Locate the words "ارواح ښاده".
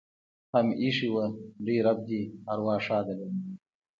2.51-3.13